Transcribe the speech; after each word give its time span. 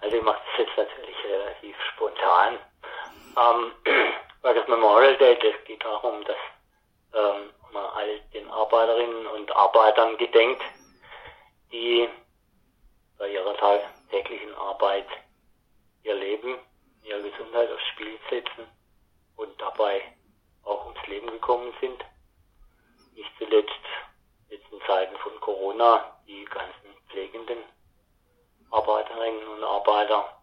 Also 0.00 0.16
ich 0.16 0.22
mache 0.22 0.40
das 0.56 0.66
jetzt 0.66 0.76
natürlich 0.76 1.24
relativ 1.24 1.76
spontan. 1.94 2.58
Ähm, 3.36 3.72
Memorial 4.68 5.16
Day, 5.16 5.38
das 5.38 5.64
geht 5.64 5.84
darum, 5.84 6.24
dass 6.24 6.36
ähm, 7.14 7.50
man 7.72 7.84
all 7.84 8.20
den 8.32 8.48
Arbeiterinnen 8.50 9.26
und 9.26 9.54
Arbeitern 9.54 10.16
gedenkt, 10.18 10.62
die 11.72 12.08
bei 13.18 13.28
ihrer 13.28 13.54
täglichen 14.10 14.54
Arbeit 14.54 15.06
ihr 16.04 16.14
Leben, 16.14 16.58
ihre 17.02 17.22
Gesundheit 17.22 17.70
aufs 17.72 17.86
Spiel 17.92 18.18
setzen 18.30 18.68
und 19.36 19.60
dabei 19.60 20.02
auch 20.64 20.86
ums 20.86 21.06
Leben 21.06 21.30
gekommen 21.30 21.72
sind. 21.80 22.04
Nicht 23.14 23.30
zuletzt 23.38 23.72
jetzt 24.48 24.70
in 24.70 24.80
Zeiten 24.86 25.16
von 25.18 25.38
Corona 25.40 26.20
die 26.26 26.44
ganzen 26.44 26.87
Arbeiterinnen 28.78 29.48
und 29.48 29.64
Arbeiter 29.64 30.38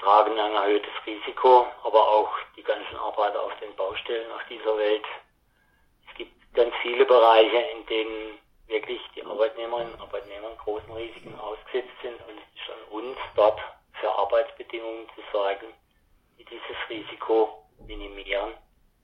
tragen 0.00 0.38
ein 0.38 0.54
erhöhtes 0.54 0.92
Risiko, 1.06 1.66
aber 1.84 2.08
auch 2.08 2.30
die 2.56 2.62
ganzen 2.64 2.96
Arbeiter 2.96 3.40
auf 3.40 3.52
den 3.60 3.74
Baustellen 3.76 4.30
auf 4.32 4.42
dieser 4.50 4.76
Welt. 4.76 5.04
Es 6.08 6.14
gibt 6.16 6.54
ganz 6.54 6.74
viele 6.82 7.06
Bereiche, 7.06 7.56
in 7.56 7.86
denen 7.86 8.38
wirklich 8.66 9.00
die 9.14 9.24
Arbeitnehmerinnen 9.24 9.94
und 9.94 10.00
Arbeitnehmer 10.00 10.50
großen 10.64 10.90
Risiken 10.92 11.38
ausgesetzt 11.38 11.94
sind 12.02 12.20
und 12.26 12.36
es 12.36 12.60
ist 12.60 12.70
an 12.70 12.82
uns 12.90 13.18
dort 13.36 13.60
für 14.00 14.10
Arbeitsbedingungen 14.10 15.06
zu 15.14 15.22
sorgen, 15.30 15.72
die 16.36 16.44
dieses 16.44 16.76
Risiko 16.88 17.64
minimieren. 17.86 18.54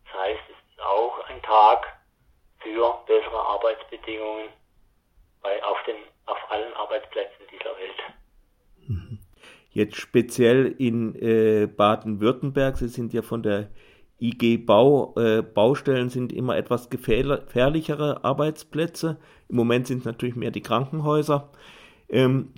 Das 0.07 0.21
heißt, 0.21 0.41
es 0.49 0.73
ist 0.73 0.83
auch 0.83 1.17
ein 1.29 1.41
Tag 1.43 1.87
für 2.59 2.93
bessere 3.07 3.41
Arbeitsbedingungen 3.41 4.49
bei, 5.43 5.63
auf, 5.65 5.79
den, 5.87 5.97
auf 6.27 6.39
allen 6.51 6.73
Arbeitsplätzen 6.75 7.45
dieser 7.51 7.77
Welt. 7.77 8.89
Mhm. 8.89 9.19
Jetzt 9.71 9.97
speziell 9.97 10.75
in 10.79 11.15
äh, 11.15 11.67
Baden-Württemberg, 11.67 12.77
Sie 12.77 12.89
sind 12.89 13.13
ja 13.13 13.23
von 13.23 13.43
der 13.43 13.71
IG 14.21 14.59
Bau, 14.59 15.15
äh, 15.17 15.43
Baustellen 15.43 16.11
sind 16.11 16.33
immer 16.33 16.57
etwas 16.57 16.91
gefährlichere 16.91 18.23
Arbeitsplätze. 18.23 19.19
Im 19.49 19.57
Moment 19.57 19.87
sind 19.87 20.01
es 20.01 20.05
natürlich 20.05 20.37
mehr 20.37 20.51
die 20.51 20.61
Krankenhäuser. 20.61 21.51
Ähm, 22.09 22.53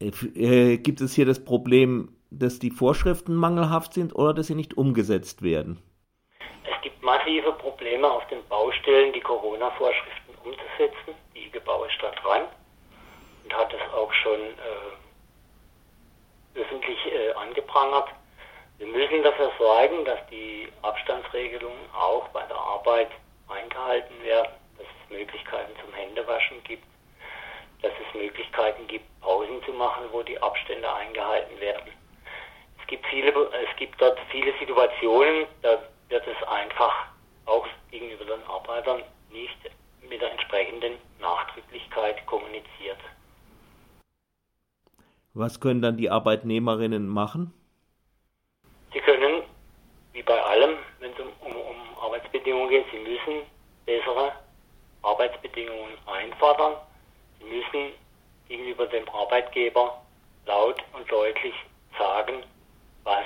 äh, 0.00 0.78
gibt 0.78 1.00
es 1.00 1.14
hier 1.14 1.26
das 1.26 1.44
Problem, 1.44 2.10
dass 2.30 2.58
die 2.58 2.70
Vorschriften 2.70 3.34
mangelhaft 3.34 3.94
sind 3.94 4.14
oder 4.14 4.34
dass 4.34 4.46
sie 4.46 4.54
nicht 4.54 4.76
umgesetzt 4.76 5.42
werden? 5.42 5.78
Es 6.64 6.82
gibt 6.82 7.02
massive 7.02 7.52
Probleme 7.52 8.08
auf 8.08 8.26
den 8.28 8.46
Baustellen, 8.48 9.12
die 9.12 9.20
Corona-Vorschriften 9.20 10.34
umzusetzen. 10.44 11.14
Ist 11.88 12.02
da 12.02 12.10
dran 12.22 12.46
und 13.44 13.54
hat 13.54 13.72
es 13.72 13.80
auch 13.94 14.12
schon 14.12 14.40
äh, 14.40 14.96
öffentlich 16.60 16.98
äh, 17.06 17.32
angeprangert. 17.32 18.08
Wir 18.78 18.86
müssen 18.86 19.22
dafür 19.22 19.50
sorgen, 19.58 20.04
dass 20.04 20.18
die 20.30 20.68
Abstandsregelungen 20.82 21.90
auch 21.94 22.28
bei 22.28 22.42
der 22.44 22.56
Arbeit 22.56 23.10
eingehalten 23.48 24.22
werden, 24.22 24.52
dass 24.76 24.86
es 24.86 25.10
Möglichkeiten 25.10 25.72
zum 25.84 25.92
Händewaschen 25.94 26.62
gibt, 26.64 26.84
dass 27.82 27.92
es 27.92 28.14
Möglichkeiten 28.14 28.86
gibt, 28.86 29.06
Pausen 29.20 29.62
zu 29.64 29.72
machen, 29.72 30.04
wo 30.12 30.22
die 30.22 30.40
Abstände 30.40 30.92
eingehalten 30.92 31.60
werden. 31.60 31.92
Es 32.80 32.86
gibt 32.86 33.06
viele, 33.06 33.30
es 33.30 33.76
gibt 33.76 34.00
dort 34.00 34.18
viele 34.30 34.52
Situationen, 34.58 35.46
da 35.62 35.78
wird 36.08 36.26
es 36.26 36.48
einfach 36.48 37.06
auch 37.46 37.66
gegenüber 37.90 38.24
den 38.24 38.42
Arbeitern 38.46 39.02
entsprechenden 40.48 40.94
Nachdrücklichkeit 41.20 42.24
kommuniziert. 42.26 42.98
Was 45.34 45.60
können 45.60 45.82
dann 45.82 45.96
die 45.96 46.10
Arbeitnehmerinnen 46.10 47.06
machen? 47.06 47.52
Sie 48.92 49.00
können, 49.00 49.42
wie 50.12 50.22
bei 50.22 50.42
allem, 50.42 50.76
wenn 51.00 51.12
es 51.12 51.20
um, 51.20 51.28
um, 51.40 51.56
um 51.56 51.98
Arbeitsbedingungen 52.02 52.70
geht, 52.70 52.86
sie 52.90 52.98
müssen 52.98 53.46
bessere 53.84 54.32
Arbeitsbedingungen 55.02 55.94
einfordern. 56.06 56.74
Sie 57.38 57.44
müssen 57.44 57.92
gegenüber 58.48 58.86
dem 58.86 59.08
Arbeitgeber 59.10 60.02
laut 60.46 60.82
und 60.94 61.10
deutlich 61.10 61.54
sagen, 61.98 62.42
was 63.04 63.24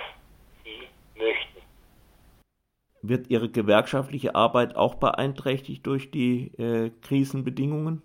sie 0.65 0.89
möchten. 1.15 1.62
Wird 3.03 3.29
Ihre 3.31 3.49
gewerkschaftliche 3.49 4.37
Arbeit 4.37 4.77
auch 4.77 4.95
beeinträchtigt 4.95 5.85
durch 5.87 6.13
die 6.13 6.55
äh, 6.57 6.91
Krisenbedingungen? 7.03 8.03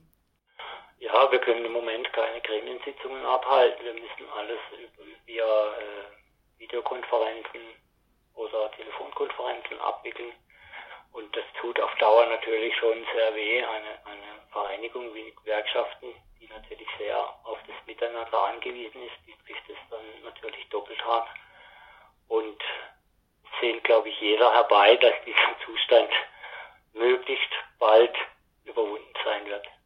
Ja, 1.00 1.32
wir 1.32 1.38
können 1.40 1.64
im 1.64 1.72
Moment 1.72 2.12
keine 2.14 2.42
Gremiensitzungen 2.42 3.24
abhalten. 3.24 3.86
Wir 3.86 3.94
müssen 3.94 4.26
alles 4.36 4.60
via 5.28 5.44
äh, 5.46 6.60
Videokonferenzen 6.60 7.62
oder 8.34 8.72
Telefonkonferenzen 8.72 9.80
abwickeln. 9.80 10.34
Und 11.12 11.36
das 11.36 11.46
tut 11.62 11.80
auf 11.80 11.94
Dauer 12.00 12.26
natürlich 12.26 12.76
schon 12.78 12.98
sehr 13.14 13.36
weh. 13.36 13.64
Eine, 13.64 14.06
eine 14.06 14.42
Vereinigung 14.52 15.14
wie 15.14 15.32
Gewerkschaften, 15.44 16.08
die 16.40 16.48
natürlich 16.48 16.88
sehr 16.98 17.18
auf 17.44 17.60
das 17.68 17.76
Miteinander 17.86 18.40
angewiesen 18.46 19.02
ist, 19.04 19.18
die 19.28 19.36
trifft 19.46 19.70
es 19.70 19.78
dann 19.92 20.24
natürlich 20.24 20.68
doppelt 20.70 21.04
hart. 21.06 21.28
Und 22.28 22.60
sehen, 23.60 23.82
glaube 23.84 24.10
ich, 24.10 24.20
jeder 24.20 24.52
herbei, 24.54 24.96
dass 24.98 25.14
dieser 25.26 25.56
Zustand 25.66 26.10
möglichst 26.94 27.52
bald 27.80 28.16
überwunden 28.66 29.14
sein 29.24 29.46
wird. 29.46 29.68